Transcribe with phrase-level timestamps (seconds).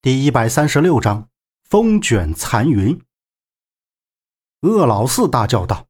[0.00, 1.28] 第一百三十六章
[1.68, 3.02] 风卷残云。
[4.60, 5.86] 鄂老四大叫道：“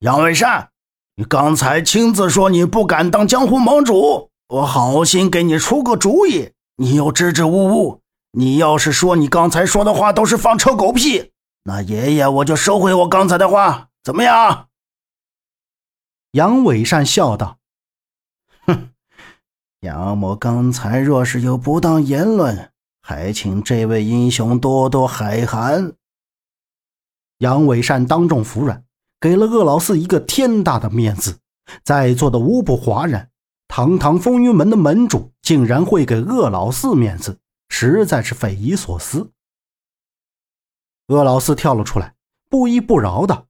[0.00, 0.68] 杨伟善，
[1.14, 8.02] 你刚才亲自说你不敢当江湖盟主，我好心给你出个主意，你又支支吾吾。
[8.32, 11.32] 你要是说你刚才说的话都是放臭狗屁，
[11.62, 14.68] 那爷爷我就收回我刚才的话，怎么样？”
[16.32, 17.56] 杨伟善笑道
[18.66, 18.90] ：“哼，
[19.80, 22.70] 杨某刚才若是有不当言论。”
[23.06, 25.92] 还请这位英雄多多海涵。
[27.36, 28.82] 杨伟善当众服软，
[29.20, 31.36] 给了鄂老四一个天大的面子，
[31.82, 33.28] 在座的无不哗然。
[33.68, 39.30] 堂堂风云门的门主，竟然会给鄂老四面子，实在是匪夷所思。
[41.08, 42.14] 鄂老四跳了出来，
[42.48, 43.44] 不依不饶的：“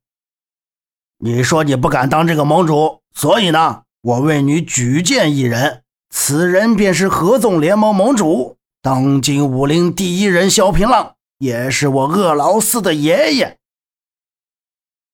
[1.22, 13.58] 你说你不敢当这个盟主，所以呢，我为你举荐一人，此人便是合纵联盟盟主。”当今武林第一人萧平浪，也是我鄂老四的爷爷。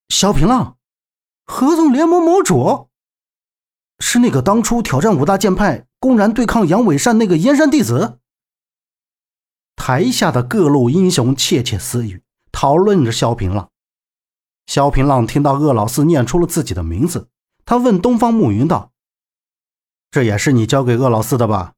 [0.08, 0.76] 萧平浪，
[1.46, 2.88] 合纵联盟盟主，
[4.00, 8.18] 是那个当初挑战五大剑派、公然对抗杨伟善那个燕山弟子。
[9.76, 13.70] 台下的各路英雄窃窃私语，讨论着萧平浪。
[14.66, 17.28] 萧平浪听到鄂老四念出了自己的名字，
[17.64, 18.90] 他问东方暮云道
[20.10, 21.74] ：“这也是你教给鄂老四的吧？”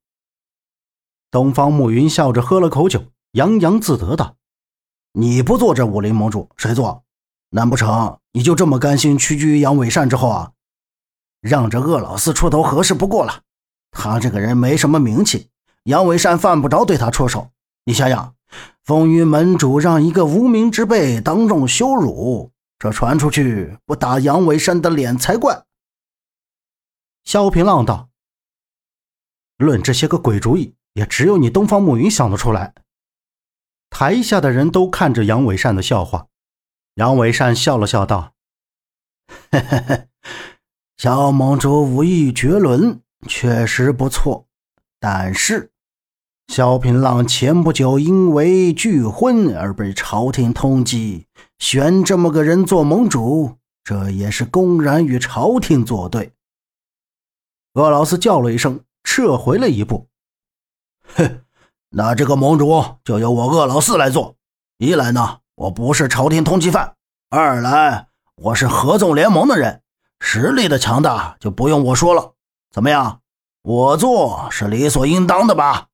[1.32, 4.36] 东方暮云笑着喝了口酒，洋洋自得道
[5.18, 7.04] ：“你不做这武林盟主，谁做？
[7.48, 10.52] 难不成你就这么甘心屈居于杨伟善之后啊？
[11.40, 13.44] 让这恶老四出头合适不过了。
[13.90, 15.48] 他这个人没什么名气，
[15.84, 17.50] 杨伟善犯不着对他出手。
[17.86, 18.34] 你想想，
[18.84, 25.64] 风云门主让一个无名之辈当众羞辱，这传出去不打杨伟善的脸才怪。”
[27.24, 28.10] 萧平浪道
[29.56, 32.74] ：“论这些个鬼主意。”也只有你东方暮云想得出来。
[33.90, 36.28] 台下的人都看着杨伟善的笑话，
[36.94, 38.32] 杨伟善笑了笑道
[39.52, 40.08] ：“嘿嘿嘿，
[40.96, 44.46] 小盟主武艺绝伦，确实不错。
[44.98, 45.72] 但是，
[46.48, 51.24] 萧平浪前不久因为拒婚而被朝廷通缉，
[51.58, 56.32] 选这么个人做盟主，这也是公然与朝廷作对。”
[57.74, 60.08] 鄂老四叫了一声，撤回了一步。
[61.14, 61.40] 哼，
[61.90, 64.36] 那这个盟主就由我鄂老四来做。
[64.78, 66.94] 一来呢，我不是朝廷通缉犯；
[67.30, 69.82] 二来，我是合纵联盟的人，
[70.20, 72.32] 实力的强大就不用我说了。
[72.70, 73.20] 怎么样，
[73.62, 75.88] 我做是理所应当的吧？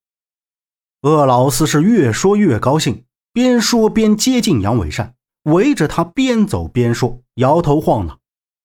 [1.02, 5.14] 鄂老四是越说越高兴，边说边接近杨伟善，
[5.44, 8.18] 围着他边走边说，摇头晃脑。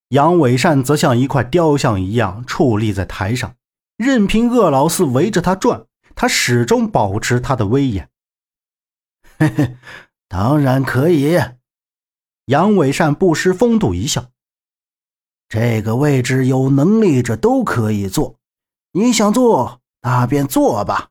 [0.10, 3.56] 杨伟善则像一块雕像一样矗立在台上，
[3.98, 5.86] 任凭鄂老四围着他转。
[6.16, 8.10] 他始终保持他的威严。
[9.38, 9.78] 嘿嘿，
[10.28, 11.40] 当然可以。
[12.46, 14.32] 杨伟善不失风度一笑
[15.48, 18.38] ：“这个位置有能力者都可以坐，
[18.92, 21.10] 你想坐，那便坐吧。”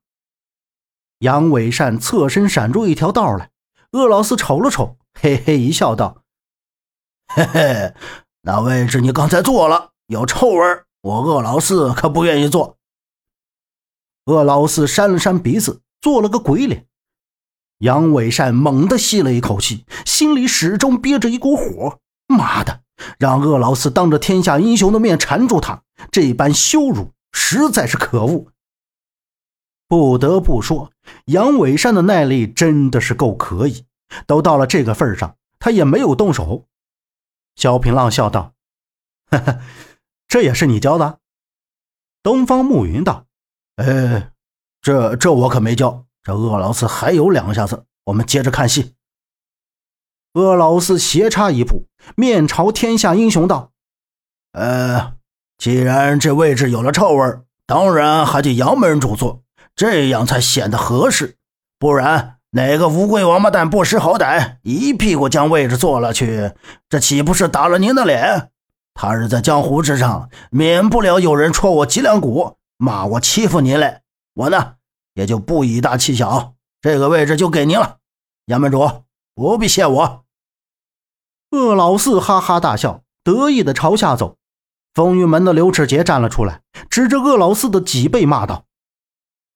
[1.20, 3.50] 杨伟善侧身闪出一条道来。
[3.92, 6.22] 鄂老四瞅了瞅，嘿嘿一笑，道
[7.28, 7.94] ：“嘿嘿，
[8.42, 12.78] 那位置你刚才坐了，有臭味我鄂老四可不愿意坐。”
[14.26, 16.86] 鄂老四扇了扇鼻子，做了个鬼脸。
[17.78, 21.98] 杨伟善猛地吸了一口气，心里始终憋着一股火。
[22.28, 22.82] 妈的，
[23.18, 25.82] 让鄂老四当着天下英雄的面缠住他，
[26.12, 28.46] 这般羞辱实在是可恶。
[29.88, 30.92] 不得不说，
[31.24, 33.84] 杨伟善的耐力真的是够可以。
[34.26, 36.68] 都到了这个份上，他也没有动手。
[37.56, 38.52] 萧平浪笑道
[39.26, 39.60] ：“哈哈，
[40.28, 41.18] 这也是你教的？”
[42.22, 43.26] 东方暮云道。
[43.82, 44.30] 哎，
[44.80, 46.04] 这这我可没教。
[46.22, 48.94] 这鄂老四还有两下子，我们接着看戏。
[50.34, 53.72] 鄂老四斜插一步，面朝天下英雄道
[54.54, 55.14] ：“呃，
[55.58, 59.42] 既然这位置有了臭味，当然还得杨门主坐，
[59.74, 61.36] 这样才显得合适。
[61.76, 66.52] 不然哪个乌龟王八蛋不识好歹，一屁股将位置坐了去，
[66.88, 68.50] 这岂不是打了您的脸？
[68.94, 74.02] 他日在江湖之上，免不了有人戳我脊梁骨。”骂我欺负您嘞，
[74.34, 74.74] 我呢
[75.14, 77.98] 也就不以大欺小，这个位置就给您了，
[78.46, 79.04] 杨门主
[79.36, 80.24] 不必谢我。
[81.50, 84.36] 鄂老四哈哈大笑，得意的朝下走。
[84.94, 88.66] 风云门的刘志杰站了出来，指着鄂老四的脊背骂道：“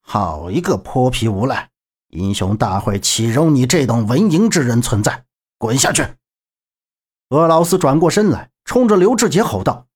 [0.07, 1.71] 好一个泼皮无赖！
[2.11, 5.25] 英雄大会岂容你这等文营之人存在？
[5.59, 6.07] 滚下去！”
[7.31, 9.89] 鄂老四转过身来，冲着刘志杰吼道：“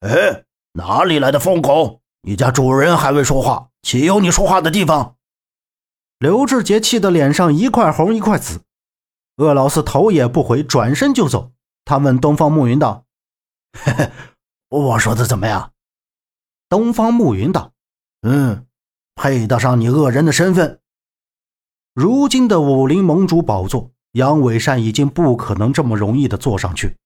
[0.00, 5.16] 哎，哪里来的疯狗！”你家主人还未说话，岂有你说话的地方？
[6.18, 8.60] 刘志杰气得脸上一块红一块紫。
[9.36, 11.52] 鄂老四头也不回，转身就走。
[11.86, 13.06] 他问东方暮云道
[13.72, 14.10] ：“嘿嘿，
[14.68, 15.72] 我说的怎么样？”
[16.68, 17.72] 东方暮云道
[18.20, 18.66] ：“嗯，
[19.14, 20.80] 配得上你恶人的身份。
[21.94, 26.98] 如今的武林盟主宝座，杨伟善已经不可能这么容易的坐上去。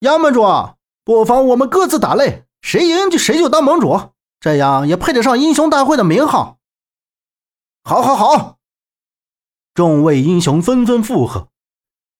[0.00, 0.42] 杨门主，
[1.04, 3.96] 不妨我们各自打擂，谁赢就谁就当盟主，
[4.40, 6.58] 这样也配得上英雄大会的名号。”
[7.82, 8.58] 好，好，好！
[9.74, 11.48] 众位英雄纷纷附和。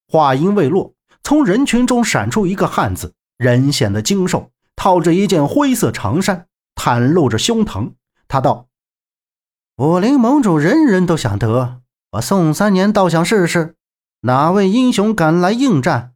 [0.09, 6.47] 话音未落，从人群中闪出一个汉子，人显得精瘦，套着一件灰色长衫，
[6.77, 7.95] 袒露着胸膛。
[8.29, 8.69] 他道
[9.79, 11.81] ：“武林盟主人人都想得，
[12.13, 13.75] 我宋三年倒想试试，
[14.21, 16.15] 哪位英雄敢来应战？”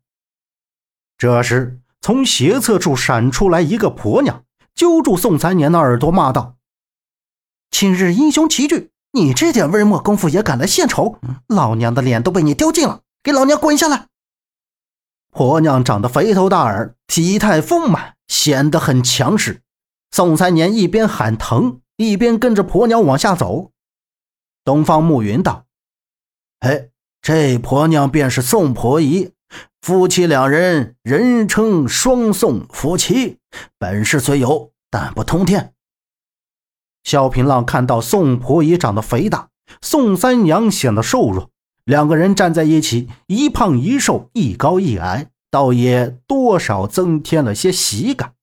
[1.19, 4.45] 这时，从斜侧处闪出来一个婆娘，
[4.81, 6.57] 揪住宋三年的耳朵，骂道
[7.71, 11.19] ：“今日英雄齐聚！”你这点微末功夫也敢来献丑？
[11.49, 13.03] 老娘的脸都被你丢尽了！
[13.23, 14.07] 给老娘滚下来！
[15.33, 19.61] 婆娘长得肥头大耳，体态丰满，显得很强势。
[20.13, 23.73] 宋三年一边喊疼，一边跟着婆娘往下走。
[24.65, 25.67] 东方暮云道
[26.61, 26.89] ：“哎，
[27.21, 29.33] 这婆娘便是宋婆姨，
[29.83, 33.37] 夫妻两人人称双宋夫妻，
[33.77, 35.73] 本事虽有，但不通天。”
[37.05, 39.49] 萧平浪看到宋婆姨长得肥大，
[39.81, 41.49] 宋三娘显得瘦弱，
[41.85, 48.35] 两个人站在一起，一胖一瘦，一高一矮，倒也多少增添了些喜感。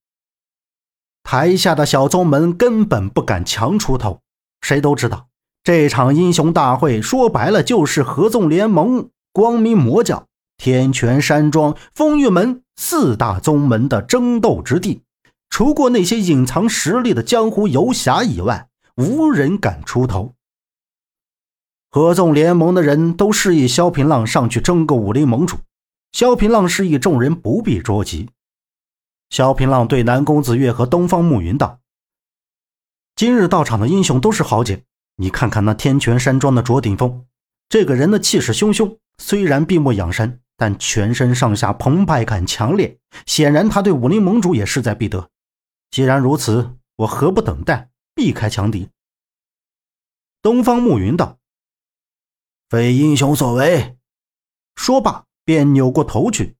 [1.22, 4.20] 台下的小宗门根本不敢强出头，
[4.60, 5.28] 谁都知道
[5.62, 15.02] 这场英雄大会说白了就是合纵联盟、光明魔教、天泉山庄、风玉门四大宗门的争斗之地。
[15.50, 20.34] 除过那些隐藏实力的江湖游侠以外，无人敢出头。
[21.90, 25.56] 合纵联盟的人都示意萧平浪上去争个武林盟主。
[26.12, 28.28] 萧平浪示意众人不必着急。
[29.30, 31.80] 萧平浪对南宫子月和东方暮云道
[33.16, 34.82] ：“今日到场的英雄都是豪杰，
[35.16, 37.24] 你看看那天泉山庄的卓顶峰，
[37.68, 45.28] 这个人的气势汹汹，虽然闭目养神，但全身上下澎湃感强烈，显然他对武林盟主也势在必得。”
[45.90, 48.90] 既然如此，我何不等待，避开强敌？
[50.42, 51.38] 东方暮云道
[52.68, 53.96] ：“非英雄所为。”
[54.76, 56.56] 说罢，便扭过头去。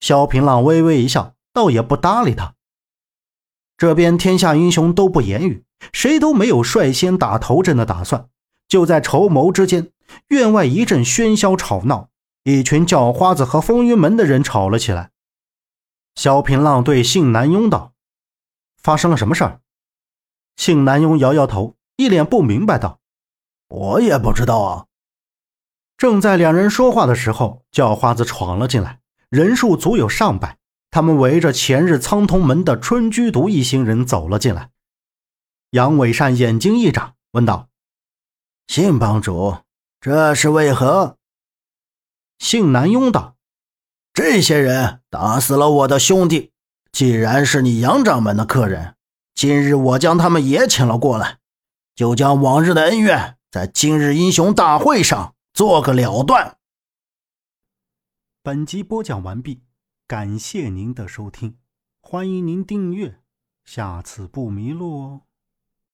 [0.00, 2.54] 萧平浪微微一笑，倒也不搭理他。
[3.76, 8.28] 这边天下英雄都不言语，谁都没有率先打头阵的打算。
[8.66, 9.92] 就在筹谋之间，
[10.28, 12.08] 院外一阵喧嚣吵闹，
[12.44, 15.10] 一群叫花子和风云门的人吵了起来。
[16.14, 17.92] 萧平浪对信南庸道。
[18.82, 19.60] 发生了什么事儿？
[20.56, 23.00] 庆南庸摇摇头，一脸不明白道
[23.68, 24.86] ：“我也不知道啊。”
[25.96, 30.58] 正在两人说话的时候，叫花子闯了进来，人数足有上百。
[30.90, 34.70] 他们围着前日苍通门的春居毒一行人走了进来。
[35.70, 37.68] 杨伟善眼睛一眨，问道
[38.66, 39.58] ：“信帮主，
[40.00, 41.16] 这是为何？”
[42.40, 43.36] 信南庸道
[44.12, 46.49] ：“这些人打死了我的兄弟。”
[46.92, 48.96] 既然是你杨掌门的客人，
[49.34, 51.38] 今日我将他们也请了过来，
[51.94, 56.58] 就将往日的恩怨在今日英雄大会上做个了断。
[58.42, 59.62] 本集播讲完毕，
[60.06, 61.56] 感谢您的收听，
[62.02, 63.20] 欢迎您订阅，
[63.64, 65.20] 下次不迷路哦。